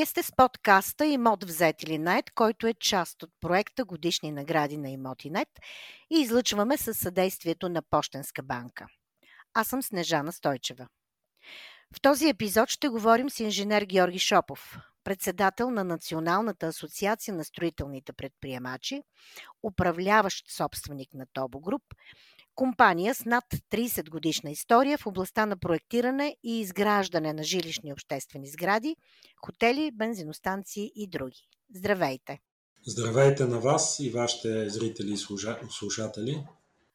Вие 0.00 0.06
сте 0.06 0.22
с 0.22 0.32
подкаста 0.32 1.06
Имот 1.06 1.44
взет 1.44 1.82
или 1.82 1.98
нет, 1.98 2.30
който 2.30 2.66
е 2.66 2.74
част 2.74 3.22
от 3.22 3.30
проекта 3.40 3.84
Годишни 3.84 4.32
награди 4.32 4.76
на 4.76 4.90
Имотинет 4.90 5.48
и 6.10 6.20
излъчваме 6.20 6.76
със 6.76 6.98
съдействието 6.98 7.68
на 7.68 7.82
Пощенска 7.82 8.42
банка. 8.42 8.86
Аз 9.54 9.68
съм 9.68 9.82
Снежана 9.82 10.32
Стойчева. 10.32 10.88
В 11.96 12.00
този 12.00 12.28
епизод 12.28 12.68
ще 12.68 12.88
говорим 12.88 13.30
с 13.30 13.40
инженер 13.40 13.82
Георги 13.82 14.18
Шопов, 14.18 14.78
председател 15.04 15.70
на 15.70 15.84
Националната 15.84 16.66
асоциация 16.66 17.34
на 17.34 17.44
строителните 17.44 18.12
предприемачи, 18.12 19.02
управляващ 19.62 20.50
собственик 20.50 21.14
на 21.14 21.26
Тобо 21.32 21.60
Груп 21.60 21.82
компания 22.54 23.14
с 23.14 23.24
над 23.24 23.44
30 23.70 24.10
годишна 24.10 24.52
история 24.52 24.96
в 24.96 25.06
областта 25.06 25.46
на 25.46 25.56
проектиране 25.56 26.36
и 26.42 26.62
изграждане 26.62 27.32
на 27.32 27.42
жилищни 27.42 27.92
обществени 27.92 28.46
сгради, 28.46 28.96
хотели, 29.36 29.90
бензиностанции 29.90 30.88
и 30.88 31.06
други. 31.06 31.48
Здравейте! 31.74 32.40
Здравейте 32.86 33.44
на 33.44 33.60
вас 33.60 34.00
и 34.00 34.10
вашите 34.10 34.70
зрители 34.70 35.12
и 35.12 35.16
слушатели. 35.16 36.46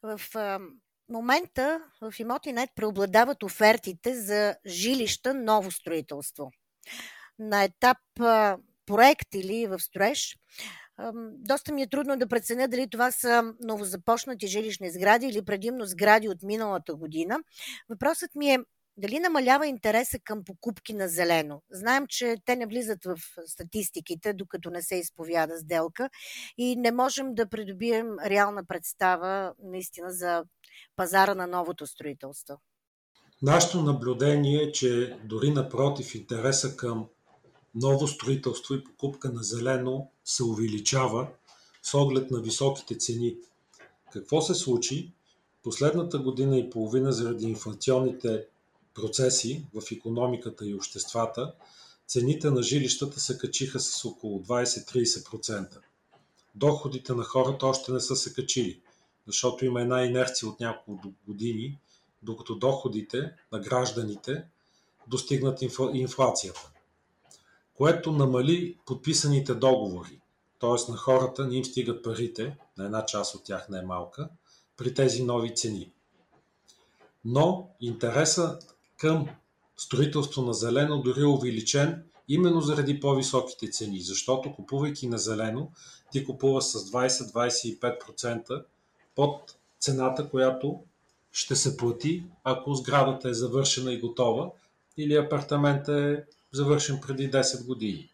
В 0.02 0.60
момента 1.08 1.82
в 2.02 2.14
Имотинет 2.20 2.70
преобладават 2.76 3.44
офертите 3.44 4.16
за 4.16 4.58
жилища 4.66 5.34
ново 5.34 5.70
строителство. 5.72 6.52
На 7.38 7.64
етап 7.64 7.98
проект 8.86 9.36
или 9.36 9.68
в 9.68 9.80
строеж 9.80 10.38
доста 11.32 11.74
ми 11.74 11.82
е 11.82 11.88
трудно 11.88 12.18
да 12.18 12.28
преценя 12.28 12.68
дали 12.68 12.90
това 12.90 13.12
са 13.12 13.54
новозапочнати 13.60 14.48
жилищни 14.48 14.92
сгради 14.92 15.28
или 15.28 15.46
предимно 15.46 15.86
сгради 15.86 16.30
от 16.30 16.44
миналата 16.44 16.96
година. 16.96 17.40
Въпросът 17.90 18.36
ми 18.36 18.52
е 18.52 18.60
дали 18.98 19.20
намалява 19.20 19.68
интереса 19.68 20.20
към 20.24 20.44
покупки 20.44 20.94
на 20.94 21.08
зелено? 21.08 21.62
Знаем, 21.72 22.06
че 22.10 22.36
те 22.46 22.56
не 22.56 22.66
влизат 22.66 23.06
в 23.06 23.18
статистиките, 23.46 24.34
докато 24.34 24.70
не 24.70 24.82
се 24.82 24.96
изповяда 24.96 25.58
сделка 25.58 26.10
и 26.58 26.76
не 26.76 26.92
можем 26.92 27.36
да 27.36 27.50
придобием 27.50 28.16
реална 28.26 28.66
представа 28.66 29.54
наистина 29.64 30.12
за 30.12 30.44
пазара 30.96 31.36
на 31.36 31.48
новото 31.48 31.88
строителство. 31.88 32.62
Нашето 33.42 33.82
наблюдение 33.82 34.64
е, 34.64 34.72
че 34.72 35.18
дори 35.24 35.52
напротив 35.52 36.16
интереса 36.16 36.78
към 36.78 37.08
ново 37.76 38.08
строителство 38.08 38.74
и 38.74 38.84
покупка 38.84 39.30
на 39.30 39.44
зелено 39.44 40.08
се 40.26 40.44
увеличава 40.44 41.28
с 41.84 41.94
оглед 41.94 42.32
на 42.32 42.42
високите 42.42 42.98
цени. 42.98 43.36
Какво 44.14 44.42
се 44.42 44.56
случи? 44.56 45.12
Последната 45.64 46.20
година 46.20 46.58
и 46.58 46.70
половина 46.70 47.12
заради 47.12 47.46
инфлационните 47.46 48.46
процеси 48.94 49.66
в 49.74 49.92
економиката 49.92 50.66
и 50.66 50.76
обществата, 50.76 51.54
цените 52.08 52.52
на 52.52 52.64
жилищата 52.64 53.20
се 53.20 53.38
качиха 53.38 53.80
с 53.80 54.06
около 54.06 54.40
20-30%. 54.40 55.78
Доходите 56.56 57.14
на 57.14 57.24
хората 57.24 57.66
още 57.66 57.92
не 57.92 58.00
са 58.00 58.16
се 58.16 58.34
качили, 58.34 58.82
защото 59.28 59.66
има 59.66 59.82
една 59.82 60.04
инерция 60.04 60.50
от 60.50 60.60
няколко 60.60 61.14
години, 61.28 61.80
докато 62.22 62.56
доходите 62.56 63.32
на 63.52 63.60
гражданите 63.60 64.44
достигнат 65.08 65.62
инфлацията 65.94 66.72
което 67.78 68.12
намали 68.12 68.78
подписаните 68.86 69.54
договори. 69.54 70.20
Т.е. 70.60 70.92
на 70.92 70.98
хората 70.98 71.48
не 71.48 71.56
им 71.56 71.66
стигат 71.66 72.04
парите, 72.04 72.58
на 72.78 72.86
една 72.86 73.06
част 73.06 73.36
от 73.36 73.44
тях 73.44 73.70
не 73.70 73.80
е 73.80 73.82
малка, 73.82 74.30
при 74.78 74.94
тези 74.94 75.24
нови 75.24 75.56
цени. 75.56 75.92
Но 77.26 77.70
интереса 77.82 78.60
към 78.98 79.28
строителство 79.78 80.42
на 80.42 80.54
зелено 80.54 81.02
дори 81.02 81.22
е 81.22 81.26
увеличен 81.26 82.04
именно 82.28 82.62
заради 82.62 83.00
по-високите 83.00 83.70
цени, 83.70 84.02
защото 84.02 84.54
купувайки 84.54 85.08
на 85.08 85.18
зелено, 85.18 85.72
ти 86.12 86.26
купува 86.26 86.62
с 86.62 86.92
20-25% 86.92 88.64
под 89.16 89.56
цената, 89.80 90.30
която 90.30 90.84
ще 91.32 91.56
се 91.56 91.78
плати, 91.78 92.24
ако 92.44 92.74
сградата 92.74 93.30
е 93.30 93.34
завършена 93.34 93.94
и 93.94 94.00
готова 94.00 94.52
или 94.98 95.16
апартаментът 95.16 95.90
е 95.90 96.24
завършен 96.56 97.00
преди 97.02 97.32
10 97.32 97.66
години. 97.66 98.10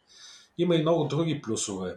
Има 0.57 0.75
и 0.75 0.81
много 0.81 1.03
други 1.03 1.41
плюсове. 1.41 1.95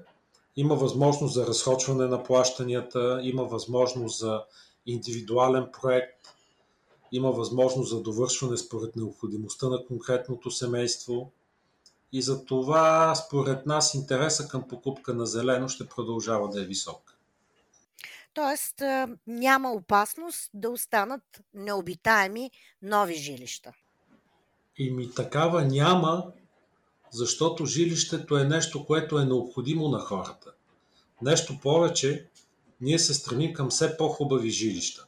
Има 0.56 0.74
възможност 0.74 1.34
за 1.34 1.46
разхочване 1.46 2.06
на 2.06 2.22
плащанията, 2.22 3.20
има 3.22 3.44
възможност 3.44 4.18
за 4.18 4.42
индивидуален 4.86 5.66
проект, 5.80 6.28
има 7.12 7.30
възможност 7.30 7.90
за 7.90 8.02
довършване 8.02 8.56
според 8.56 8.96
необходимостта 8.96 9.68
на 9.68 9.84
конкретното 9.86 10.50
семейство. 10.50 11.30
И 12.12 12.22
за 12.22 12.44
това, 12.44 13.14
според 13.14 13.66
нас, 13.66 13.94
интереса 13.94 14.48
към 14.48 14.68
покупка 14.68 15.14
на 15.14 15.26
зелено 15.26 15.68
ще 15.68 15.88
продължава 15.88 16.48
да 16.48 16.62
е 16.62 16.64
висок. 16.64 17.18
Тоест, 18.34 18.82
няма 19.26 19.72
опасност 19.72 20.50
да 20.54 20.70
останат 20.70 21.22
необитаеми 21.54 22.50
нови 22.82 23.14
жилища. 23.14 23.72
И 24.78 24.90
ми 24.90 25.14
такава 25.14 25.64
няма, 25.64 26.24
защото 27.10 27.66
жилището 27.66 28.36
е 28.36 28.44
нещо, 28.44 28.86
което 28.86 29.18
е 29.18 29.24
необходимо 29.24 29.88
на 29.88 29.98
хората. 29.98 30.52
Нещо 31.22 31.58
повече, 31.62 32.28
ние 32.80 32.98
се 32.98 33.14
стремим 33.14 33.52
към 33.52 33.70
все 33.70 33.96
по-хубави 33.96 34.50
жилища. 34.50 35.06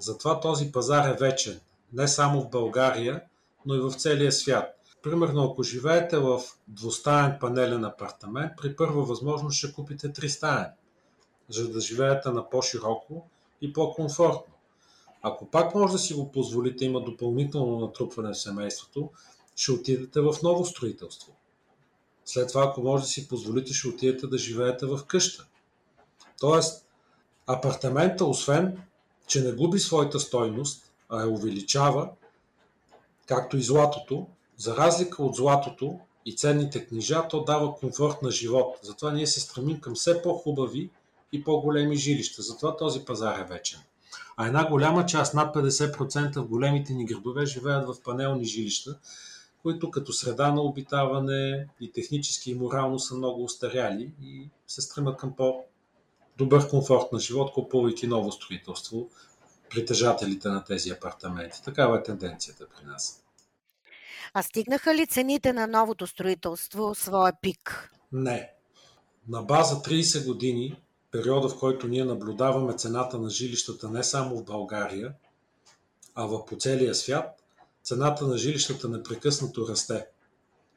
Затова 0.00 0.40
този 0.40 0.72
пазар 0.72 1.08
е 1.08 1.16
вечен, 1.16 1.60
не 1.92 2.08
само 2.08 2.40
в 2.40 2.50
България, 2.50 3.22
но 3.66 3.74
и 3.74 3.80
в 3.80 3.92
целия 3.92 4.32
свят. 4.32 4.78
Примерно, 5.02 5.44
ако 5.44 5.62
живеете 5.62 6.18
в 6.18 6.40
двустаен 6.68 7.36
панелен 7.40 7.84
апартамент, 7.84 8.52
при 8.56 8.76
първа 8.76 9.04
възможност 9.04 9.58
ще 9.58 9.72
купите 9.72 10.12
тристаен, 10.12 10.66
за 11.48 11.68
да 11.68 11.80
живеете 11.80 12.28
на 12.28 12.50
по-широко 12.50 13.28
и 13.60 13.72
по-комфортно. 13.72 14.51
Ако 15.22 15.46
пак 15.46 15.74
може 15.74 15.92
да 15.92 15.98
си 15.98 16.14
го 16.14 16.32
позволите, 16.32 16.84
има 16.84 17.00
допълнително 17.00 17.78
натрупване 17.78 18.32
в 18.32 18.38
семейството, 18.38 19.10
ще 19.56 19.72
отидете 19.72 20.20
в 20.20 20.34
ново 20.42 20.64
строителство. 20.64 21.32
След 22.24 22.48
това, 22.48 22.64
ако 22.64 22.82
може 22.82 23.02
да 23.02 23.08
си 23.08 23.28
позволите, 23.28 23.72
ще 23.74 23.88
отидете 23.88 24.26
да 24.26 24.38
живеете 24.38 24.86
в 24.86 25.00
къща. 25.06 25.46
Тоест, 26.40 26.86
апартамента, 27.46 28.24
освен, 28.24 28.82
че 29.26 29.40
не 29.40 29.52
губи 29.52 29.78
своята 29.78 30.20
стойност, 30.20 30.92
а 31.08 31.20
я 31.20 31.28
увеличава, 31.28 32.10
както 33.26 33.56
и 33.56 33.62
златото, 33.62 34.26
за 34.56 34.76
разлика 34.76 35.22
от 35.22 35.34
златото 35.36 36.00
и 36.26 36.36
ценните 36.36 36.86
книжа, 36.86 37.28
то 37.30 37.44
дава 37.44 37.74
комфорт 37.74 38.22
на 38.22 38.30
живот. 38.30 38.78
Затова 38.82 39.12
ние 39.12 39.26
се 39.26 39.40
стремим 39.40 39.80
към 39.80 39.94
все 39.94 40.22
по-хубави 40.22 40.90
и 41.32 41.44
по-големи 41.44 41.96
жилища. 41.96 42.42
Затова 42.42 42.76
този 42.76 43.04
пазар 43.04 43.40
е 43.40 43.44
вечен. 43.44 43.80
А 44.36 44.46
една 44.46 44.68
голяма 44.68 45.06
част, 45.06 45.34
над 45.34 45.54
50% 45.54 46.40
в 46.40 46.48
големите 46.48 46.92
ни 46.92 47.04
градове, 47.04 47.46
живеят 47.46 47.86
в 47.86 48.02
панелни 48.04 48.44
жилища, 48.44 48.98
които 49.62 49.90
като 49.90 50.12
среда 50.12 50.52
на 50.52 50.62
обитаване 50.62 51.68
и 51.80 51.92
технически 51.92 52.50
и 52.50 52.54
морално 52.54 52.98
са 52.98 53.14
много 53.14 53.44
устаряли 53.44 54.12
и 54.22 54.48
се 54.66 54.80
стремят 54.80 55.16
към 55.16 55.36
по-добър 55.36 56.68
комфорт 56.68 57.12
на 57.12 57.18
живот, 57.18 57.52
купувайки 57.52 58.06
ново 58.06 58.32
строителство, 58.32 59.08
притежателите 59.70 60.48
на 60.48 60.64
тези 60.64 60.90
апартаменти. 60.90 61.62
Такава 61.62 61.98
е 61.98 62.02
тенденцията 62.02 62.66
при 62.76 62.86
нас. 62.86 63.22
А 64.34 64.42
стигнаха 64.42 64.94
ли 64.94 65.06
цените 65.06 65.52
на 65.52 65.66
новото 65.66 66.06
строителство 66.06 66.94
своя 66.94 67.32
пик? 67.42 67.90
Не. 68.12 68.50
На 69.28 69.42
база 69.42 69.74
30 69.74 70.26
години 70.26 70.76
периода, 71.12 71.48
в 71.48 71.58
който 71.58 71.88
ние 71.88 72.04
наблюдаваме 72.04 72.74
цената 72.74 73.18
на 73.18 73.30
жилищата 73.30 73.90
не 73.90 74.04
само 74.04 74.38
в 74.38 74.44
България, 74.44 75.14
а 76.14 76.26
в 76.26 76.46
по 76.46 76.56
целия 76.56 76.94
свят, 76.94 77.42
цената 77.84 78.26
на 78.26 78.38
жилищата 78.38 78.88
непрекъснато 78.88 79.68
расте. 79.68 80.06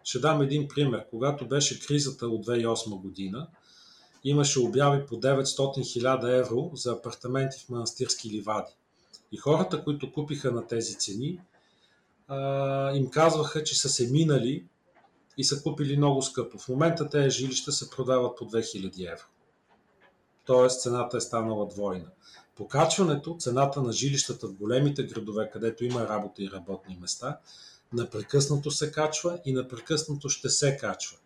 Ще 0.04 0.20
дам 0.20 0.42
един 0.42 0.68
пример. 0.68 1.06
Когато 1.10 1.48
беше 1.48 1.80
кризата 1.80 2.28
от 2.28 2.46
2008 2.46 3.02
година, 3.02 3.48
имаше 4.24 4.60
обяви 4.60 5.06
по 5.06 5.16
900 5.16 5.44
000 5.44 6.40
евро 6.40 6.72
за 6.74 6.92
апартаменти 6.92 7.66
в 7.66 7.70
манастирски 7.70 8.30
ливади. 8.30 8.72
И 9.32 9.38
хората, 9.38 9.84
които 9.84 10.14
купиха 10.14 10.52
на 10.52 10.68
тези 10.68 10.98
цени, 10.98 11.40
им 12.94 13.10
казваха, 13.10 13.64
че 13.64 13.80
са 13.80 13.90
се 13.90 14.12
минали 14.12 14.66
и 15.38 15.44
са 15.44 15.64
купили 15.64 15.98
много 15.98 16.22
скъпо. 16.22 16.58
В 16.58 16.68
момента 16.70 17.10
тези 17.10 17.30
жилища 17.30 17.72
се 17.72 17.90
продават 17.90 18.38
по 18.38 18.46
2000 18.46 19.12
евро 19.14 19.26
т.е. 20.48 20.70
цената 20.70 21.18
е 21.18 21.22
станала 21.22 21.68
двойна. 21.68 22.10
Покачването, 22.56 23.36
цената 23.40 23.82
на 23.82 23.92
жилищата 23.92 24.48
в 24.48 24.54
големите 24.54 25.04
градове, 25.04 25.50
където 25.54 25.86
има 25.86 26.08
работа 26.08 26.44
и 26.44 26.52
работни 26.52 26.98
места, 27.02 27.40
напрекъснато 27.94 28.72
се 28.72 28.92
качва 28.92 29.40
и 29.46 29.54
напрекъснато 29.54 30.30
ще 30.30 30.50
се 30.50 30.78
качва. 30.78 31.18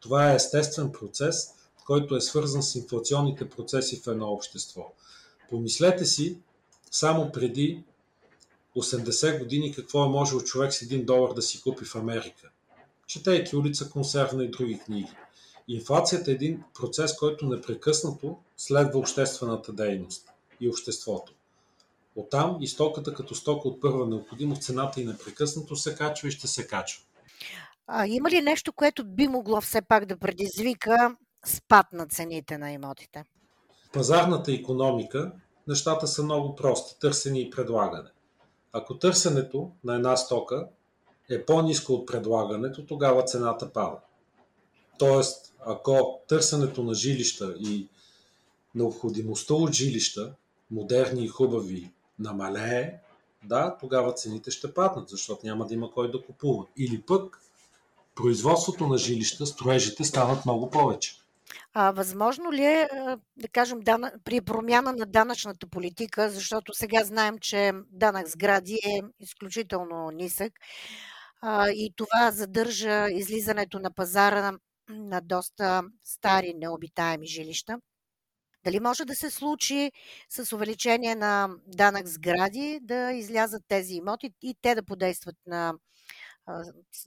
Това 0.00 0.32
е 0.32 0.34
естествен 0.34 0.92
процес, 0.92 1.50
който 1.86 2.16
е 2.16 2.20
свързан 2.20 2.62
с 2.62 2.74
инфлационните 2.74 3.50
процеси 3.50 4.00
в 4.00 4.06
едно 4.06 4.28
общество. 4.28 4.92
Помислете 5.50 6.04
си, 6.04 6.38
само 6.90 7.32
преди 7.32 7.84
80 8.76 9.38
години 9.38 9.74
какво 9.74 10.04
е 10.04 10.08
можел 10.08 10.40
човек 10.40 10.72
с 10.72 10.80
1 10.80 11.04
долар 11.04 11.34
да 11.34 11.42
си 11.42 11.62
купи 11.62 11.84
в 11.84 11.94
Америка. 11.94 12.50
четейки 13.06 13.56
улица 13.56 13.90
консервна 13.90 14.44
и 14.44 14.50
други 14.50 14.78
книги. 14.78 15.12
Инфлацията 15.68 16.30
е 16.30 16.34
един 16.34 16.64
процес, 16.74 17.16
който 17.16 17.46
непрекъснато 17.46 18.38
следва 18.56 18.98
обществената 18.98 19.72
дейност 19.72 20.28
и 20.60 20.68
обществото. 20.68 21.32
Оттам 22.16 22.56
и 22.60 22.68
стоката 22.68 23.14
като 23.14 23.34
стока 23.34 23.68
от 23.68 23.80
първа 23.80 24.06
необходимост, 24.06 24.62
цената 24.62 25.00
и 25.00 25.04
непрекъснато 25.04 25.76
се 25.76 25.94
качва 25.94 26.28
и 26.28 26.30
ще 26.30 26.46
се 26.46 26.66
качва. 26.66 27.04
А, 27.86 28.06
има 28.06 28.30
ли 28.30 28.42
нещо, 28.42 28.72
което 28.72 29.04
би 29.04 29.28
могло 29.28 29.60
все 29.60 29.82
пак 29.82 30.06
да 30.06 30.16
предизвика 30.16 31.16
спад 31.46 31.86
на 31.92 32.06
цените 32.06 32.58
на 32.58 32.72
имотите? 32.72 33.24
пазарната 33.96 34.52
економика 34.52 35.32
нещата 35.68 36.06
са 36.06 36.22
много 36.22 36.56
прости 36.56 37.00
търсене 37.00 37.40
и 37.40 37.50
предлагане. 37.50 38.10
Ако 38.72 38.98
търсенето 38.98 39.70
на 39.84 39.94
една 39.94 40.16
стока 40.16 40.68
е 41.30 41.44
по-низко 41.44 41.92
от 41.92 42.06
предлагането, 42.06 42.86
тогава 42.86 43.24
цената 43.24 43.72
пада. 43.72 43.96
Тоест, 44.98 45.54
ако 45.66 46.20
търсенето 46.28 46.82
на 46.82 46.94
жилища 46.94 47.54
и 47.60 47.88
необходимостта 48.74 49.54
от 49.54 49.72
жилища, 49.72 50.34
модерни 50.70 51.24
и 51.24 51.28
хубави, 51.28 51.90
намалее, 52.18 52.94
да, 53.44 53.76
тогава 53.80 54.12
цените 54.12 54.50
ще 54.50 54.74
паднат, 54.74 55.08
защото 55.08 55.46
няма 55.46 55.66
да 55.66 55.74
има 55.74 55.90
кой 55.90 56.10
да 56.10 56.22
купува. 56.22 56.66
Или 56.76 57.02
пък 57.02 57.40
производството 58.14 58.86
на 58.86 58.98
жилища, 58.98 59.46
строежите 59.46 60.04
стават 60.04 60.46
много 60.46 60.70
повече. 60.70 61.14
А, 61.74 61.90
възможно 61.90 62.52
ли 62.52 62.64
е, 62.64 62.88
да 63.36 63.48
кажем, 63.48 63.80
дана, 63.80 64.12
при 64.24 64.40
промяна 64.40 64.92
на 64.92 65.06
данъчната 65.06 65.66
политика, 65.66 66.30
защото 66.30 66.74
сега 66.74 67.04
знаем, 67.04 67.38
че 67.38 67.72
данък 67.90 68.28
сгради 68.28 68.74
е 68.74 69.00
изключително 69.20 70.10
нисък 70.10 70.52
а, 71.40 71.70
и 71.70 71.92
това 71.96 72.30
задържа 72.30 73.06
излизането 73.10 73.78
на 73.78 73.90
пазара 73.90 74.52
на 74.88 75.20
доста 75.20 75.82
стари 76.04 76.54
необитаеми 76.54 77.26
жилища. 77.26 77.80
Дали 78.64 78.80
може 78.80 79.04
да 79.04 79.14
се 79.14 79.30
случи 79.30 79.92
с 80.28 80.52
увеличение 80.52 81.14
на 81.14 81.48
данък 81.66 82.08
сгради 82.08 82.80
да 82.82 83.12
излязат 83.12 83.62
тези 83.68 83.94
имоти 83.94 84.30
и 84.42 84.54
те 84.62 84.74
да 84.74 84.82
подействат 84.82 85.36
на 85.46 85.74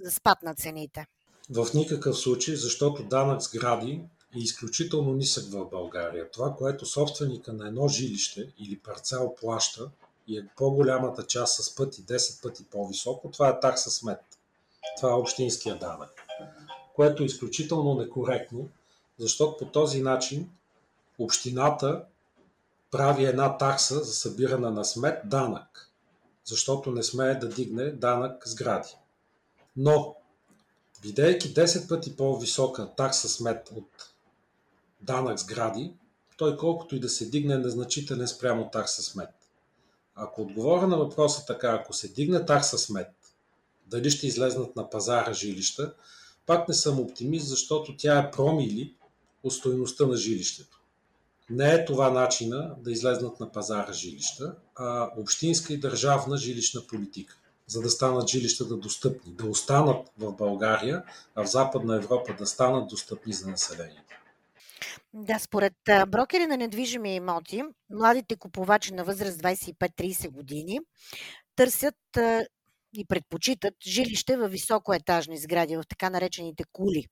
спад 0.10 0.44
на 0.44 0.56
цените? 0.56 1.06
В 1.50 1.68
никакъв 1.74 2.18
случай, 2.18 2.56
защото 2.56 3.04
данък 3.04 3.42
сгради 3.42 4.02
е 4.36 4.40
изключително 4.40 5.14
нисък 5.14 5.52
в 5.52 5.70
България. 5.70 6.32
Това, 6.32 6.56
което 6.56 6.86
собственика 6.86 7.54
на 7.54 7.68
едно 7.68 7.88
жилище 7.88 8.54
или 8.58 8.80
парцел 8.80 9.36
плаща 9.42 9.92
и 10.28 10.38
е 10.38 10.48
по-голямата 10.58 11.28
част 11.28 11.64
с 11.64 11.76
пъти, 11.76 12.06
10 12.06 12.44
пъти 12.44 12.64
по-високо, 12.64 13.32
това 13.32 13.50
е 13.50 13.60
такса 13.60 13.92
смет. 13.92 14.22
Това 14.98 15.12
е 15.12 15.14
общинския 15.14 15.80
данък. 15.80 16.29
Което 17.00 17.24
е 17.24 17.26
изключително 17.26 17.96
некоректно, 17.96 18.70
защото 19.18 19.58
по 19.58 19.66
този 19.72 20.02
начин 20.02 20.50
общината 21.20 22.04
прави 22.92 23.26
една 23.26 23.58
такса 23.58 24.04
за 24.04 24.14
събиране 24.14 24.70
на 24.70 24.86
смет 24.86 25.22
данък, 25.26 25.92
защото 26.46 26.92
не 26.92 27.04
смее 27.04 27.36
да 27.36 27.50
дигне 27.50 27.92
данък 27.92 28.48
сгради. 28.48 28.96
Но, 29.78 30.16
бидейки 31.02 31.54
10 31.54 31.90
пъти 31.90 32.16
по-висока 32.16 32.90
такса 32.98 33.30
смет 33.30 33.70
от 33.76 34.14
данък 35.02 35.40
сгради, 35.40 35.94
той 36.38 36.58
колкото 36.58 36.96
и 36.96 37.00
да 37.00 37.10
се 37.10 37.26
дигне 37.26 37.54
е 37.54 37.58
незначителен 37.58 38.28
спрямо 38.28 38.70
такса 38.70 39.04
смет. 39.04 39.34
Ако 40.16 40.42
отговоря 40.42 40.88
на 40.88 40.98
въпроса 40.98 41.46
така, 41.46 41.70
ако 41.70 41.94
се 41.94 42.08
дигне 42.08 42.46
такса 42.46 42.78
смет, 42.78 43.12
дали 43.88 44.12
ще 44.12 44.28
излезнат 44.28 44.76
на 44.76 44.90
пазара 44.90 45.34
жилища, 45.34 45.94
пак 46.50 46.68
не 46.68 46.74
съм 46.74 47.00
оптимист, 47.00 47.48
защото 47.48 47.98
тя 47.98 48.20
е 48.20 48.32
промили 48.32 48.96
от 49.44 49.54
стоеността 49.54 50.06
на 50.06 50.16
жилището. 50.16 50.82
Не 51.50 51.74
е 51.74 51.86
това 51.86 52.10
начина 52.10 52.76
да 52.78 52.92
излезнат 52.92 53.40
на 53.40 53.52
пазара 53.52 53.94
жилища, 53.94 54.56
а 54.76 55.12
общинска 55.18 55.74
и 55.74 55.80
държавна 55.80 56.38
жилищна 56.38 56.82
политика, 56.88 57.38
за 57.68 57.82
да 57.82 57.90
станат 57.90 58.30
жилищата 58.30 58.78
достъпни, 58.78 59.34
да 59.34 59.46
останат 59.46 60.12
в 60.18 60.34
България, 60.34 61.04
а 61.36 61.44
в 61.44 61.50
Западна 61.50 61.96
Европа 61.96 62.36
да 62.40 62.46
станат 62.46 62.90
достъпни 62.90 63.34
за 63.34 63.48
населението. 63.48 64.16
Да, 65.14 65.40
според 65.40 65.74
брокери 66.08 66.48
на 66.48 66.58
недвижими 66.58 67.16
имоти, 67.16 67.64
младите 67.90 68.36
купувачи 68.36 68.94
на 68.94 69.04
възраст 69.04 69.40
25-30 69.40 70.30
години 70.30 70.80
търсят 71.56 71.96
и 72.94 73.06
предпочитат 73.06 73.74
жилище 73.88 74.38
в 74.38 74.48
високоетажни 74.48 75.38
сгради, 75.38 75.78
в 75.78 75.84
така 75.90 76.10
наречените 76.10 76.64
кули. 76.74 77.06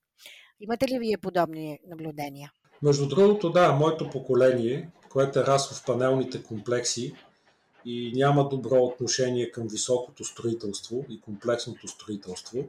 Имате 0.60 0.88
ли 0.88 0.98
вие 0.98 1.18
подобни 1.18 1.78
наблюдения? 1.88 2.52
Между 2.82 3.08
другото, 3.08 3.50
да, 3.50 3.72
моето 3.72 4.10
поколение, 4.10 4.90
което 5.10 5.38
е 5.38 5.44
расло 5.44 5.76
в 5.76 5.84
панелните 5.84 6.42
комплекси 6.42 7.14
и 7.84 8.12
няма 8.14 8.48
добро 8.48 8.76
отношение 8.76 9.50
към 9.50 9.68
високото 9.68 10.24
строителство 10.24 11.04
и 11.10 11.20
комплексното 11.20 11.88
строителство, 11.88 12.68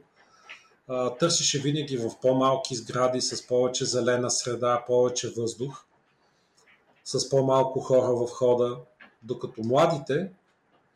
търсеше 1.18 1.58
винаги 1.58 1.96
в 1.96 2.10
по-малки 2.22 2.74
сгради 2.76 3.20
с 3.20 3.46
повече 3.46 3.84
зелена 3.84 4.30
среда, 4.30 4.84
повече 4.86 5.28
въздух, 5.36 5.84
с 7.04 7.30
по-малко 7.30 7.80
хора 7.80 8.14
в 8.14 8.26
хода, 8.26 8.78
докато 9.22 9.62
младите 9.62 10.30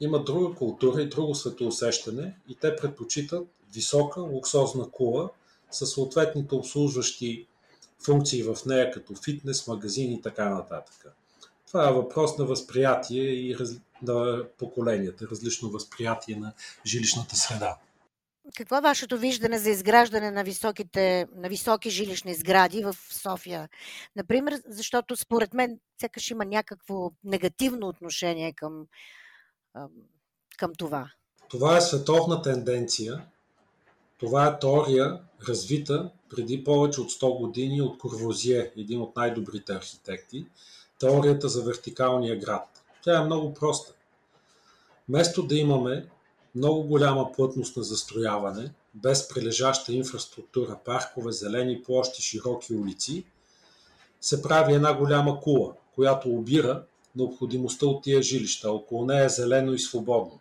имат 0.01 0.25
друга 0.25 0.55
култура 0.55 1.03
и 1.03 1.09
друго 1.09 1.35
светоусещане 1.35 2.37
и 2.49 2.55
те 2.55 2.77
предпочитат 2.77 3.49
висока, 3.75 4.21
луксозна 4.21 4.91
кула 4.91 5.31
с 5.71 5.87
съответните 5.87 6.55
обслужващи 6.55 7.47
функции 8.05 8.43
в 8.43 8.57
нея, 8.67 8.91
като 8.91 9.15
фитнес, 9.25 9.67
магазин 9.67 10.13
и 10.13 10.23
така 10.23 10.49
нататък. 10.49 11.07
Това 11.67 11.89
е 11.89 11.93
въпрос 11.93 12.39
на 12.39 12.45
възприятие 12.45 13.23
и 13.23 13.57
раз... 13.59 13.71
на 14.03 14.45
поколенията, 14.59 15.27
различно 15.31 15.71
възприятие 15.71 16.37
на 16.37 16.53
жилищната 16.87 17.37
среда. 17.37 17.77
Какво 18.57 18.77
е 18.77 18.81
вашето 18.81 19.19
виждане 19.19 19.59
за 19.59 19.71
изграждане 19.71 20.31
на, 20.31 20.45
високите, 20.45 21.27
на 21.37 21.49
високи 21.49 21.91
жилищни 21.91 22.35
сгради 22.35 22.85
в 22.85 22.97
София? 23.11 23.69
Например, 24.17 24.63
защото 24.69 25.17
според 25.17 25.55
мен 25.55 25.79
сякаш 26.01 26.31
има 26.31 26.45
някакво 26.45 27.11
негативно 27.25 27.89
отношение 27.89 28.53
към, 28.53 28.87
към 30.57 30.75
това. 30.75 31.11
Това 31.49 31.77
е 31.77 31.81
световна 31.81 32.43
тенденция. 32.43 33.27
Това 34.19 34.47
е 34.47 34.59
теория, 34.59 35.21
развита 35.49 36.11
преди 36.31 36.65
повече 36.65 37.01
от 37.01 37.11
100 37.11 37.39
години 37.39 37.83
от 37.83 37.99
Корвозие, 37.99 38.73
един 38.77 39.01
от 39.01 39.17
най-добрите 39.17 39.73
архитекти. 39.73 40.47
Теорията 40.99 41.49
за 41.49 41.63
вертикалния 41.63 42.39
град. 42.39 42.85
Тя 43.03 43.21
е 43.21 43.25
много 43.25 43.55
проста. 43.55 43.93
Вместо 45.09 45.43
да 45.43 45.55
имаме 45.55 46.09
много 46.55 46.83
голяма 46.83 47.33
плътност 47.33 47.77
на 47.77 47.83
застрояване, 47.83 48.73
без 48.95 49.29
прилежаща 49.29 49.93
инфраструктура, 49.93 50.79
паркове, 50.85 51.33
зелени 51.33 51.83
площи, 51.83 52.23
широки 52.23 52.75
улици, 52.75 53.25
се 54.21 54.43
прави 54.43 54.75
една 54.75 54.95
голяма 54.95 55.41
кула, 55.41 55.73
която 55.95 56.29
обира 56.29 56.85
необходимостта 57.17 57.87
от 57.87 58.03
тия 58.03 58.23
жилища. 58.23 58.71
Около 58.71 59.07
нея 59.07 59.25
е 59.25 59.29
зелено 59.29 59.73
и 59.73 59.79
свободно. 59.79 60.41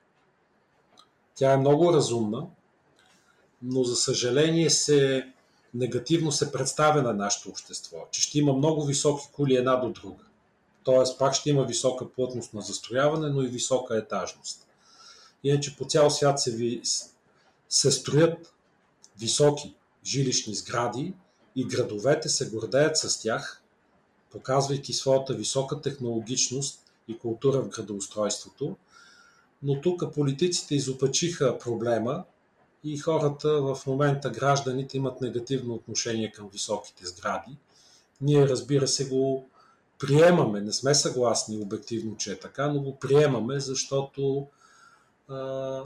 Тя 1.35 1.53
е 1.53 1.57
много 1.57 1.93
разумна, 1.93 2.47
но 3.61 3.83
за 3.83 3.95
съжаление 3.95 4.69
се 4.69 5.27
негативно 5.73 6.31
се 6.31 6.51
представя 6.51 7.01
на 7.01 7.13
нашето 7.13 7.49
общество, 7.49 7.97
че 8.11 8.21
ще 8.21 8.39
има 8.39 8.53
много 8.53 8.85
високи 8.85 9.25
кули 9.31 9.55
една 9.55 9.75
до 9.75 9.89
друга. 9.89 10.23
Тоест 10.83 11.19
пак 11.19 11.33
ще 11.33 11.49
има 11.49 11.63
висока 11.63 12.11
плътност 12.11 12.53
на 12.53 12.61
застрояване, 12.61 13.29
но 13.29 13.41
и 13.41 13.47
висока 13.47 13.97
етажност. 13.97 14.67
Иначе 15.43 15.77
по 15.77 15.85
цял 15.85 16.09
свят 16.09 16.39
се, 16.39 16.51
ви, 16.51 16.81
се 17.69 17.91
строят 17.91 18.53
високи 19.19 19.75
жилищни 20.05 20.55
сгради 20.55 21.13
и 21.55 21.67
градовете 21.67 22.29
се 22.29 22.49
гордеят 22.49 22.97
с 22.97 23.21
тях, 23.21 23.62
показвайки 24.33 24.93
своята 24.93 25.33
висока 25.33 25.81
технологичност 25.81 26.79
и 27.07 27.17
култура 27.17 27.61
в 27.61 27.69
градоустройството. 27.69 28.75
Но 29.63 29.81
тук 29.81 30.13
политиците 30.13 30.75
изопачиха 30.75 31.57
проблема 31.59 32.23
и 32.83 32.97
хората 32.97 33.61
в 33.61 33.79
момента, 33.87 34.29
гражданите 34.29 34.97
имат 34.97 35.21
негативно 35.21 35.73
отношение 35.73 36.31
към 36.31 36.49
високите 36.49 37.05
сгради. 37.05 37.57
Ние, 38.21 38.47
разбира 38.47 38.87
се, 38.87 39.09
го 39.09 39.45
приемаме, 39.99 40.61
не 40.61 40.73
сме 40.73 40.95
съгласни 40.95 41.57
обективно, 41.57 42.17
че 42.17 42.31
е 42.31 42.39
така, 42.39 42.67
но 42.67 42.81
го 42.81 42.99
приемаме, 42.99 43.59
защото 43.59 44.47
а, 45.29 45.81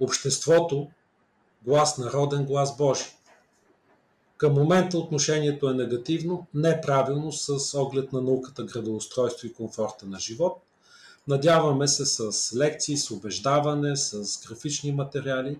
обществото 0.00 0.90
глас 1.62 1.98
народен, 1.98 2.46
глас 2.46 2.76
Божи. 2.76 3.17
Към 4.38 4.52
момента 4.52 4.98
отношението 4.98 5.70
е 5.70 5.74
негативно, 5.74 6.46
неправилно 6.54 7.32
с 7.32 7.78
оглед 7.78 8.12
на 8.12 8.20
науката, 8.20 8.64
градоустройство 8.64 9.46
и 9.46 9.52
комфорта 9.52 10.06
на 10.06 10.18
живот. 10.18 10.62
Надяваме 11.28 11.88
се 11.88 12.06
с 12.06 12.56
лекции, 12.56 12.96
с 12.96 13.10
убеждаване, 13.10 13.96
с 13.96 14.40
графични 14.48 14.92
материали 14.92 15.58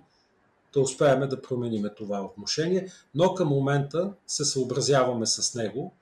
да 0.73 0.81
успеем 0.81 1.29
да 1.29 1.43
променим 1.43 1.85
това 1.97 2.21
отношение, 2.21 2.93
но 3.15 3.35
към 3.35 3.49
момента 3.49 4.13
се 4.27 4.45
съобразяваме 4.45 5.27
с 5.27 5.55
него 5.55 5.93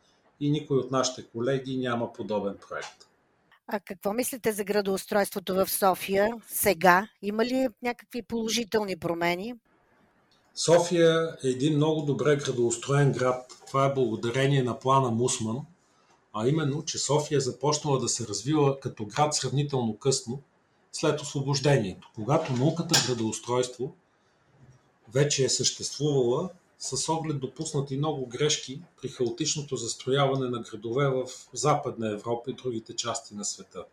и 0.41 0.51
никой 0.51 0.77
от 0.77 0.91
нашите 0.91 1.23
колеги 1.23 1.77
няма 1.77 2.13
подобен 2.13 2.57
проект. 2.69 3.07
А 3.67 3.81
какво 3.81 4.13
мислите 4.13 4.53
за 4.53 4.65
градоустройството 4.65 5.55
в 5.55 5.71
София 5.71 6.31
сега? 6.49 7.09
Има 7.23 7.45
ли 7.45 7.69
някакви 7.83 8.23
положителни 8.23 8.97
промени? 8.97 9.55
София 10.59 11.37
е 11.45 11.49
един 11.49 11.77
много 11.77 12.03
добре 12.03 12.37
градоустроен 12.37 13.13
град. 13.13 13.53
Това 13.67 13.87
е 13.87 13.95
благодарение 13.95 14.63
на 14.63 14.79
плана 14.79 15.11
Мусман, 15.11 15.61
а 16.33 16.49
именно, 16.49 16.85
че 16.85 16.99
София 16.99 17.37
е 17.37 17.41
започнала 17.41 17.99
да 17.99 18.09
се 18.09 18.27
развива 18.27 18.81
като 18.81 19.07
град 19.07 19.35
сравнително 19.35 19.97
късно, 19.97 20.43
след 20.93 21.21
освобождението, 21.21 22.11
когато 22.15 22.53
науката 22.53 23.05
градоустройство 23.09 23.95
вече 25.13 25.45
е 25.45 25.49
съществувала 25.49 26.51
с 26.79 27.09
оглед 27.09 27.41
допуснати 27.41 27.97
много 27.97 28.27
грешки 28.27 28.83
при 29.03 29.09
хаотичното 29.09 29.77
застрояване 29.77 30.49
на 30.49 30.61
градове 30.61 31.09
в 31.09 31.27
Западна 31.53 32.13
Европа 32.13 32.51
и 32.51 32.55
другите 32.55 32.97
части 32.97 33.35
на 33.35 33.45
света. 33.45 33.85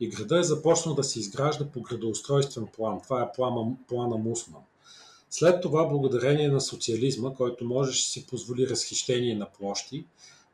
И 0.00 0.08
града 0.08 0.38
е 0.38 0.42
започнал 0.42 0.94
да 0.94 1.04
се 1.04 1.18
изгражда 1.18 1.70
по 1.70 1.80
градоустройствен 1.82 2.66
план. 2.66 3.00
Това 3.02 3.22
е 3.22 3.32
плана, 3.36 3.76
плана 3.88 4.16
Мусман. 4.16 4.62
След 5.30 5.62
това, 5.62 5.86
благодарение 5.86 6.48
на 6.48 6.60
социализма, 6.60 7.34
който 7.34 7.64
можеше 7.64 8.06
да 8.06 8.10
си 8.10 8.26
позволи 8.26 8.68
разхищение 8.68 9.34
на 9.34 9.46
площи, 9.50 10.06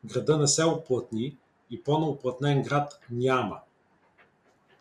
града 0.05 0.37
не 0.37 0.47
се 0.47 0.65
оплътни 0.65 1.37
и 1.71 1.83
по-наоплътнен 1.83 2.63
град 2.63 2.99
няма. 3.11 3.59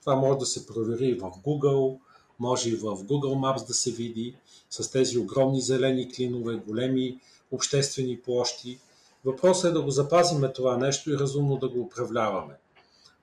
Това 0.00 0.16
може 0.16 0.38
да 0.38 0.46
се 0.46 0.66
провери 0.66 1.14
в 1.14 1.20
Google, 1.20 1.98
може 2.38 2.70
и 2.70 2.76
в 2.76 2.84
Google 2.84 3.34
Maps 3.34 3.66
да 3.66 3.74
се 3.74 3.90
види 3.92 4.36
с 4.70 4.90
тези 4.90 5.18
огромни 5.18 5.60
зелени 5.60 6.12
клинове, 6.12 6.56
големи 6.56 7.20
обществени 7.50 8.20
площи. 8.20 8.78
Въпросът 9.24 9.70
е 9.70 9.72
да 9.72 9.82
го 9.82 9.90
запазиме 9.90 10.52
това 10.52 10.76
нещо 10.76 11.10
и 11.10 11.18
разумно 11.18 11.56
да 11.56 11.68
го 11.68 11.80
управляваме. 11.80 12.54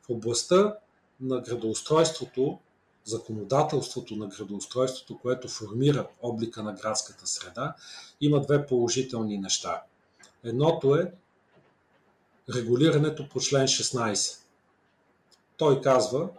В 0.02 0.10
областта 0.10 0.78
на 1.22 1.42
градоустройството, 1.42 2.60
законодателството 3.06 4.16
на 4.16 4.28
градоустройството, 4.28 5.20
което 5.22 5.48
формира 5.48 6.08
облика 6.22 6.64
на 6.64 6.74
градската 6.74 7.28
среда, 7.28 7.76
има 8.22 8.42
две 8.42 8.66
положителни 8.66 9.38
неща. 9.38 9.84
Едното 10.44 10.96
е 10.96 11.14
регулирането 12.56 13.30
по 13.30 13.40
член 13.40 13.68
16. 13.68 14.38
Той 15.58 15.82
казва, 15.82 16.30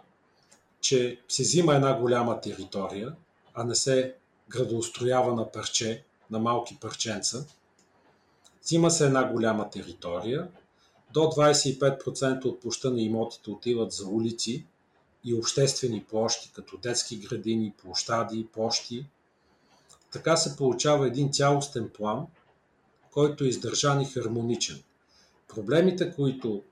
че 0.81 1.21
се 1.27 1.43
взима 1.43 1.75
една 1.75 1.99
голяма 1.99 2.41
територия, 2.41 3.15
а 3.53 3.63
не 3.63 3.75
се 3.75 4.15
градоустроява 4.49 5.35
на 5.35 5.51
парче, 5.51 6.03
на 6.31 6.39
малки 6.39 6.77
парченца. 6.81 7.45
Взима 8.63 8.91
се 8.91 9.05
една 9.05 9.31
голяма 9.31 9.69
територия, 9.69 10.47
до 11.13 11.19
25% 11.19 12.45
от 12.45 12.61
площа 12.61 12.91
на 12.91 13.01
имотите 13.01 13.49
отиват 13.49 13.91
за 13.91 14.07
улици 14.07 14.65
и 15.23 15.33
обществени 15.33 16.03
площи, 16.03 16.51
като 16.55 16.77
детски 16.77 17.17
градини, 17.17 17.73
площади, 17.83 18.47
площи. 18.53 19.05
Така 20.11 20.37
се 20.37 20.55
получава 20.55 21.07
един 21.07 21.33
цялостен 21.33 21.89
план, 21.89 22.27
който 23.11 23.43
е 23.43 23.47
издържан 23.47 24.01
и 24.01 24.05
хармоничен. 24.05 24.83
Проблемите, 25.47 26.13
които 26.15 26.63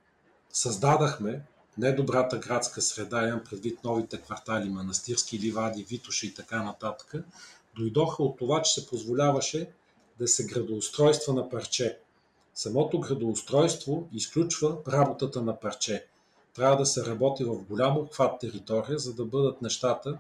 създадахме 0.50 1.42
недобрата 1.78 2.38
градска 2.38 2.82
среда, 2.82 3.28
имам 3.28 3.44
предвид 3.50 3.84
новите 3.84 4.22
квартали, 4.22 4.70
манастирски 4.70 5.40
ливади, 5.40 5.84
Витоша 5.84 6.26
и 6.26 6.34
така 6.34 6.64
нататък, 6.64 7.16
дойдоха 7.76 8.24
от 8.24 8.38
това, 8.38 8.62
че 8.62 8.74
се 8.74 8.88
позволяваше 8.88 9.70
да 10.20 10.28
се 10.28 10.46
градоустройства 10.46 11.34
на 11.34 11.50
парче. 11.50 12.00
Самото 12.56 13.00
градоустройство 13.00 14.08
изключва 14.14 14.78
работата 14.88 15.42
на 15.42 15.60
парче. 15.60 16.06
Трябва 16.56 16.78
да 16.78 16.86
се 16.86 17.06
работи 17.06 17.44
в 17.44 17.64
голям 17.64 17.98
обхват 17.98 18.40
територия, 18.40 19.00
за 19.00 19.14
да 19.14 19.26
бъдат 19.26 19.62
нещата 19.62 20.18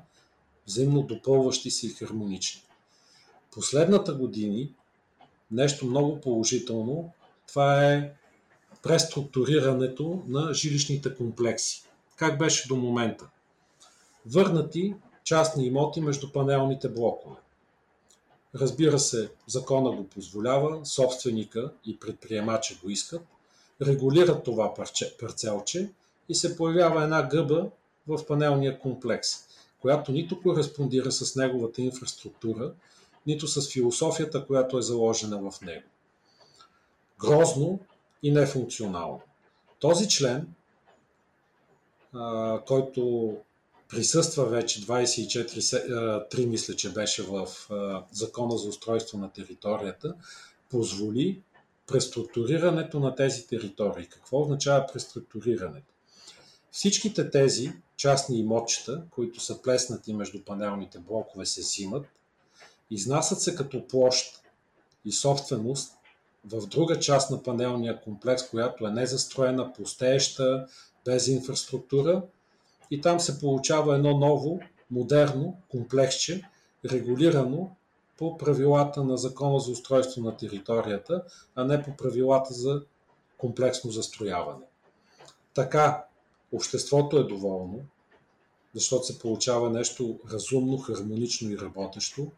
взаимно 0.68 1.02
допълващи 1.02 1.72
се 1.72 1.88
и 1.88 1.90
хармонични. 1.90 2.62
Последната 3.52 4.14
години 4.14 4.74
нещо 5.52 5.86
много 5.86 6.22
положително, 6.22 7.12
това 7.48 7.86
е 7.86 8.14
преструктурирането 8.84 10.24
на 10.28 10.54
жилищните 10.54 11.16
комплекси. 11.16 11.84
Как 12.16 12.40
беше 12.40 12.68
до 12.68 12.76
момента? 12.76 13.30
Върнати 14.26 14.96
частни 15.24 15.66
имоти 15.66 16.02
между 16.02 16.32
панелните 16.32 16.90
блокове. 16.90 17.36
Разбира 18.56 19.00
се, 19.00 19.32
закона 19.48 19.92
го 19.92 20.08
позволява, 20.08 20.86
собственика 20.86 21.72
и 21.86 22.00
предприемача 22.00 22.76
го 22.84 22.90
искат, 22.90 23.22
регулират 23.82 24.44
това 24.44 24.74
парче, 24.74 25.18
парцелче 25.18 25.90
и 26.32 26.36
се 26.36 26.58
появява 26.58 27.04
една 27.04 27.28
гъба 27.28 27.70
в 28.08 28.26
панелния 28.26 28.80
комплекс, 28.80 29.30
която 29.82 30.12
нито 30.12 30.42
кореспондира 30.42 31.12
с 31.12 31.36
неговата 31.36 31.82
инфраструктура, 31.82 32.74
нито 33.28 33.48
с 33.48 33.72
философията, 33.72 34.46
която 34.46 34.78
е 34.78 34.82
заложена 34.82 35.52
в 35.52 35.62
него. 35.62 35.88
Грозно, 37.20 37.80
и 38.24 38.32
нефункционално. 38.32 39.22
Този 39.80 40.10
член, 40.10 40.48
който 42.66 43.36
присъства 43.90 44.46
вече 44.46 44.82
24.3, 44.82 46.46
мисля, 46.46 46.76
че 46.76 46.94
беше 46.94 47.24
в 47.24 47.48
Закона 48.12 48.58
за 48.58 48.70
устройство 48.70 49.18
на 49.18 49.32
територията, 49.32 50.14
позволи 50.70 51.42
преструктурирането 51.88 53.00
на 53.00 53.16
тези 53.16 53.48
територии. 53.48 54.08
Какво 54.08 54.42
означава 54.42 54.88
преструктурирането? 54.94 55.94
Всичките 56.72 57.30
тези 57.30 57.74
частни 57.98 58.40
имотчета, 58.40 59.04
които 59.12 59.40
са 59.40 59.62
плеснати 59.62 60.14
между 60.14 60.46
панелните 60.46 61.00
блокове, 61.00 61.46
се 61.46 61.62
взимат, 61.62 62.06
изнасят 62.90 63.42
се 63.42 63.56
като 63.56 63.88
площ 63.88 64.42
и 65.06 65.12
собственост 65.12 65.94
в 66.46 66.68
друга 66.68 67.00
част 67.00 67.32
на 67.32 67.44
панелния 67.44 68.02
комплекс, 68.02 68.50
която 68.50 68.88
е 68.88 68.92
незастроена, 68.92 69.74
пустееща, 69.74 70.68
без 71.06 71.28
инфраструктура 71.28 72.24
и 72.92 73.02
там 73.02 73.20
се 73.20 73.40
получава 73.40 73.96
едно 73.96 74.18
ново, 74.18 74.60
модерно 74.92 75.58
комплексче, 75.70 76.50
регулирано 76.86 77.76
по 78.18 78.38
правилата 78.38 79.04
на 79.04 79.18
Закона 79.18 79.60
за 79.60 79.72
устройство 79.72 80.22
на 80.22 80.38
територията, 80.38 81.24
а 81.56 81.64
не 81.64 81.84
по 81.84 81.98
правилата 81.98 82.54
за 82.54 82.82
комплексно 83.38 83.92
застрояване. 83.92 84.66
Така 85.54 86.06
обществото 86.52 87.18
е 87.18 87.24
доволно, 87.24 87.80
защото 88.74 89.06
се 89.06 89.20
получава 89.20 89.70
нещо 89.70 90.20
разумно, 90.32 90.78
хармонично 90.78 91.52
и 91.52 91.58
работещо. 91.58 92.32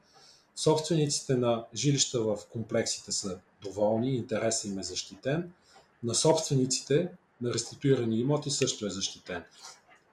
Собствениците 0.55 1.35
на 1.35 1.65
жилища 1.75 2.21
в 2.21 2.37
комплексите 2.49 3.11
са 3.11 3.39
доволни, 3.61 4.15
интересът 4.15 4.71
им 4.71 4.79
е 4.79 4.83
защитен. 4.83 5.51
На 6.03 6.15
собствениците 6.15 7.09
на 7.41 7.53
реституирани 7.53 8.19
имоти 8.19 8.49
също 8.49 8.85
е 8.85 8.89
защитен. 8.89 9.43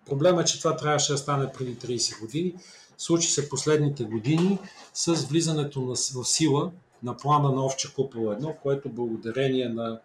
Проблема 0.06 0.40
е, 0.40 0.44
че 0.44 0.58
това 0.58 0.76
трябваше 0.76 1.12
да 1.12 1.18
стане 1.18 1.52
преди 1.52 1.76
30 1.76 2.20
години. 2.20 2.54
Случи 2.98 3.28
се 3.28 3.48
последните 3.48 4.04
години 4.04 4.58
с 4.94 5.14
влизането 5.14 5.80
на, 5.80 5.94
в 5.94 6.24
сила 6.24 6.72
на 7.02 7.16
плана 7.16 7.52
на 7.52 7.66
Овча 7.66 7.94
купол 7.94 8.20
1, 8.20 8.60
което 8.62 8.88
благодарение 8.88 9.68
на 9.68 10.00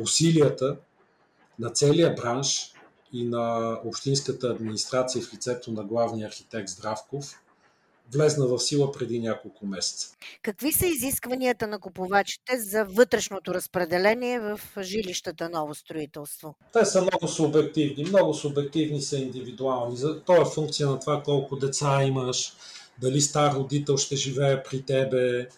усилията 0.00 0.76
на 1.58 1.70
целия 1.70 2.14
бранш 2.14 2.72
и 3.12 3.24
на 3.24 3.78
общинската 3.84 4.48
администрация 4.48 5.22
в 5.22 5.34
лицето 5.34 5.72
на 5.72 5.84
главния 5.84 6.28
архитект 6.28 6.68
Здравков 6.68 7.34
влезна 8.14 8.46
в 8.46 8.58
сила 8.58 8.92
преди 8.92 9.20
няколко 9.20 9.66
месеца. 9.66 10.16
Какви 10.42 10.72
са 10.72 10.86
изискванията 10.86 11.66
на 11.66 11.78
купувачите 11.78 12.58
за 12.58 12.84
вътрешното 12.84 13.54
разпределение 13.54 14.40
в 14.40 14.60
жилищата 14.80 15.48
ново 15.48 15.74
строителство? 15.74 16.54
Те 16.72 16.84
са 16.84 17.02
много 17.02 17.28
субективни. 17.28 18.04
Много 18.04 18.34
субективни 18.34 19.02
са 19.02 19.18
индивидуални. 19.18 19.96
То 20.26 20.42
е 20.42 20.44
функция 20.54 20.88
на 20.88 21.00
това 21.00 21.22
колко 21.22 21.56
деца 21.56 22.02
имаш, 22.02 22.52
дали 23.00 23.20
стар 23.20 23.54
родител 23.54 23.96
ще 23.96 24.16
живее 24.16 24.62
при 24.62 24.82
тебе. 24.82 25.48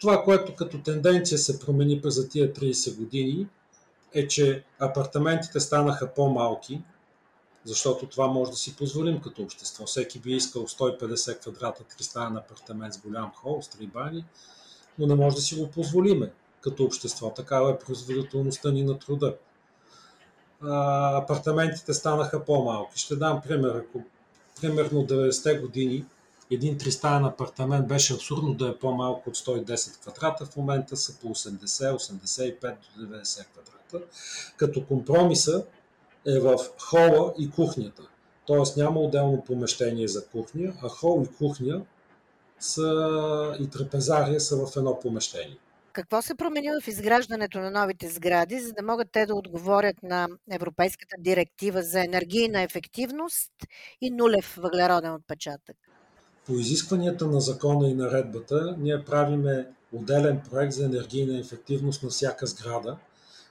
Това, 0.00 0.24
което 0.24 0.54
като 0.54 0.78
тенденция 0.78 1.38
се 1.38 1.58
промени 1.58 2.02
през 2.02 2.28
тия 2.28 2.52
30 2.52 2.96
години, 2.96 3.46
е, 4.14 4.28
че 4.28 4.64
апартаментите 4.78 5.60
станаха 5.60 6.14
по-малки, 6.14 6.82
защото 7.64 8.06
това 8.06 8.26
може 8.26 8.50
да 8.50 8.56
си 8.56 8.76
позволим 8.76 9.20
като 9.20 9.42
общество. 9.42 9.86
Всеки 9.86 10.18
би 10.18 10.32
искал 10.32 10.62
150 10.62 11.40
квадрата 11.40 11.84
тристаен 11.84 12.36
апартамент 12.36 12.94
с 12.94 12.98
голям 12.98 13.32
хол, 13.34 13.62
с 13.62 13.68
три 13.68 13.86
бани, 13.86 14.24
но 14.98 15.06
не 15.06 15.14
може 15.14 15.36
да 15.36 15.42
си 15.42 15.54
го 15.54 15.70
позволиме 15.70 16.32
като 16.60 16.84
общество. 16.84 17.30
Такава 17.30 17.70
е 17.70 17.78
производителността 17.78 18.70
ни 18.70 18.82
на 18.82 18.98
труда. 18.98 19.36
А, 20.62 21.16
апартаментите 21.16 21.94
станаха 21.94 22.44
по-малки. 22.44 22.98
Ще 22.98 23.16
дам 23.16 23.40
пример. 23.40 23.74
Ако 23.74 24.04
примерно 24.60 25.06
90-те 25.06 25.58
години 25.58 26.04
един 26.50 26.78
тристаен 26.78 27.24
апартамент 27.24 27.88
беше 27.88 28.14
абсурдно 28.14 28.54
да 28.54 28.68
е 28.68 28.78
по-малко 28.78 29.30
от 29.30 29.36
110 29.36 30.00
квадрата, 30.00 30.44
в 30.44 30.56
момента 30.56 30.96
са 30.96 31.18
по 31.20 31.28
80, 31.28 31.92
85 31.92 32.76
до 32.96 33.06
90 33.06 33.46
квадрата, 33.46 34.06
като 34.56 34.86
компромиса 34.86 35.64
е 36.26 36.40
в 36.40 36.58
хола 36.78 37.34
и 37.38 37.50
кухнята. 37.50 38.02
Тоест 38.46 38.76
няма 38.76 39.00
отделно 39.00 39.44
помещение 39.44 40.08
за 40.08 40.26
кухня, 40.26 40.72
а 40.82 40.88
хол 40.88 41.24
и 41.24 41.36
кухня 41.36 41.82
са, 42.60 43.56
и 43.60 43.70
трапезария 43.70 44.40
са 44.40 44.66
в 44.66 44.76
едно 44.76 45.00
помещение. 45.00 45.58
Какво 45.92 46.22
се 46.22 46.34
промени 46.34 46.68
в 46.82 46.88
изграждането 46.88 47.58
на 47.58 47.70
новите 47.70 48.08
сгради, 48.08 48.60
за 48.60 48.72
да 48.72 48.82
могат 48.82 49.08
те 49.12 49.26
да 49.26 49.34
отговорят 49.34 50.02
на 50.02 50.28
Европейската 50.50 51.16
директива 51.18 51.82
за 51.82 52.04
енергийна 52.04 52.62
ефективност 52.62 53.52
и 54.00 54.10
нулев 54.10 54.54
въглероден 54.58 55.14
отпечатък? 55.14 55.76
По 56.48 56.54
изискванията 56.54 57.26
на 57.26 57.40
закона 57.40 57.88
и 57.88 57.94
наредбата 57.94 58.76
ние 58.78 59.04
правиме 59.04 59.68
отделен 59.92 60.40
проект 60.50 60.72
за 60.72 60.84
енергийна 60.84 61.38
ефективност 61.38 62.02
на 62.02 62.08
всяка 62.08 62.46
сграда, 62.46 62.96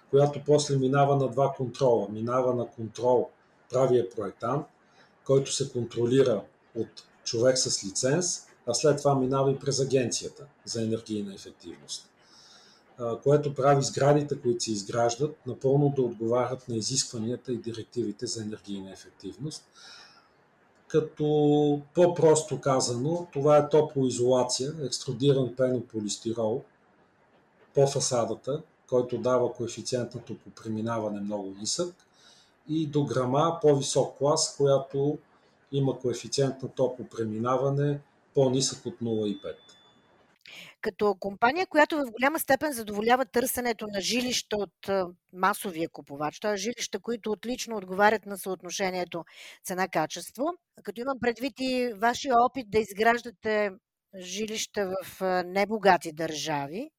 която 0.10 0.42
после 0.46 0.78
минава 0.78 1.16
на 1.16 1.28
два 1.28 1.54
контрола. 1.58 2.08
Минава 2.10 2.56
на 2.56 2.68
контрол 2.68 3.30
правия 3.70 4.10
проектант, 4.10 4.66
който 5.26 5.54
се 5.54 5.72
контролира 5.72 6.42
от 6.76 6.88
човек 7.24 7.58
с 7.58 7.84
лиценз, 7.86 8.48
а 8.68 8.74
след 8.74 8.98
това 8.98 9.16
минава 9.16 9.52
и 9.52 9.60
през 9.60 9.80
агенцията 9.80 10.46
за 10.66 10.84
енергийна 10.84 11.34
ефективност, 11.34 12.10
което 13.24 13.54
прави 13.54 13.84
сградите, 13.84 14.42
които 14.42 14.64
се 14.64 14.72
изграждат, 14.72 15.38
напълно 15.48 15.94
да 15.96 16.02
отговарят 16.02 16.70
на 16.70 16.76
изискванията 16.76 17.54
и 17.54 17.58
директивите 17.58 18.28
за 18.28 18.42
енергийна 18.42 18.92
ефективност. 18.92 19.64
Като 20.88 21.82
по-просто 21.94 22.62
казано, 22.62 23.28
това 23.34 23.58
е 23.58 23.70
топлоизолация, 23.70 24.74
екструдиран 24.84 25.56
пенополистирол 25.56 26.64
по 27.74 27.88
фасадата, 27.88 28.62
който 28.90 29.18
дава 29.18 29.54
коефициент 29.54 30.16
на 30.16 30.22
топлопреминаване 30.22 31.20
много 31.20 31.54
нисък 31.60 31.96
и 32.70 32.88
до 32.88 33.06
грама 33.06 33.58
по-висок 33.62 34.18
клас, 34.18 34.56
която 34.58 35.18
има 35.72 36.00
коефициент 36.00 36.64
на 36.64 36.70
топлопреминаване 36.70 38.00
по-нисък 38.36 38.86
от 38.86 38.96
0,5. 39.04 39.54
Като 40.82 41.16
компания, 41.20 41.68
която 41.68 41.98
в 41.98 42.12
голяма 42.12 42.40
степен 42.40 42.74
задоволява 42.74 43.26
търсенето 43.26 43.88
на 43.94 44.02
жилища 44.02 44.58
от 44.58 44.90
масовия 45.34 45.90
купувач, 45.90 46.40
т.е. 46.40 46.58
жилища, 46.58 47.00
които 47.00 47.32
отлично 47.32 47.78
отговарят 47.78 48.26
на 48.26 48.38
съотношението 48.38 49.26
цена-качество, 49.66 50.46
като 50.84 51.02
имам 51.02 51.20
предвид 51.22 51.54
и 51.60 51.94
вашия 51.96 52.34
опит 52.38 52.70
да 52.70 52.80
изграждате 52.80 53.72
жилища 54.20 54.94
в 55.04 55.44
небогати 55.46 56.12
държави, 56.12 56.90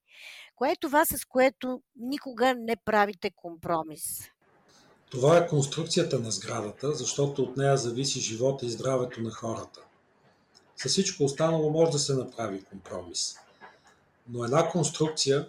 кое 0.57 0.71
е 0.71 0.77
това, 0.81 1.05
с 1.05 1.25
което 1.29 1.83
никога 1.97 2.55
не 2.55 2.77
правите 2.85 3.31
компромис? 3.37 4.31
Това 5.11 5.39
е 5.39 5.47
конструкцията 5.47 6.19
на 6.19 6.31
сградата, 6.31 6.93
защото 6.93 7.43
от 7.43 7.57
нея 7.57 7.77
зависи 7.77 8.21
живота 8.21 8.67
и 8.67 8.71
здравето 8.71 9.21
на 9.21 9.31
хората. 9.31 9.88
С 10.79 10.89
всичко 10.89 11.25
останало 11.25 11.71
може 11.71 11.93
да 11.93 11.99
се 11.99 12.15
направи 12.15 12.65
компромис. 12.65 13.37
Но 14.29 14.45
една 14.45 14.69
конструкция, 14.71 15.49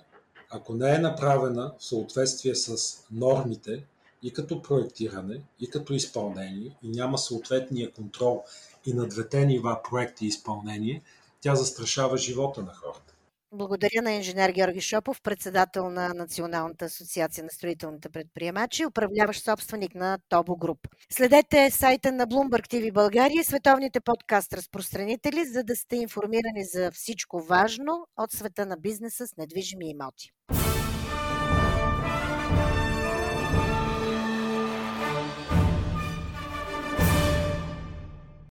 ако 0.50 0.74
не 0.74 0.96
е 0.96 0.98
направена 0.98 1.74
в 1.80 1.86
съответствие 1.86 2.56
с 2.56 2.98
нормите 3.12 3.84
и 4.24 4.34
като 4.34 4.62
проектиране, 4.62 5.42
и 5.60 5.70
като 5.70 5.94
изпълнение, 5.94 6.78
и 6.84 6.90
няма 6.90 7.18
съответния 7.18 7.92
контрол 7.92 8.44
и 8.86 8.94
на 8.94 9.08
двете 9.08 9.46
нива 9.46 9.80
проект 9.90 10.22
и 10.22 10.26
изпълнение, 10.26 11.02
тя 11.42 11.56
застрашава 11.56 12.18
живота 12.18 12.62
на 12.62 12.74
хората. 12.74 13.09
Благодаря 13.52 14.02
на 14.02 14.12
инженер 14.12 14.52
Георги 14.52 14.82
Шопов, 14.82 15.22
председател 15.22 15.90
на 15.90 16.14
Националната 16.14 16.86
асоциация 16.86 17.44
на 17.44 17.50
строителните 17.50 18.10
предприемачи, 18.10 18.86
управляващ 18.86 19.44
собственик 19.44 19.96
на 19.96 20.18
Тобо 20.30 20.56
Груп. 20.56 20.88
Следете 21.12 21.72
сайта 21.72 22.12
на 22.12 22.28
Bloomberg 22.28 22.68
TV 22.68 22.94
България 22.94 23.42
и 23.42 23.44
световните 23.44 24.00
подкаст 24.00 24.54
разпространители, 24.54 25.46
за 25.46 25.64
да 25.64 25.76
сте 25.76 25.96
информирани 25.96 26.66
за 26.66 26.92
всичко 26.92 27.40
важно 27.40 28.08
от 28.18 28.32
света 28.32 28.66
на 28.66 28.78
бизнеса 28.78 29.28
с 29.28 29.38
недвижими 29.38 29.90
имоти. 29.90 30.32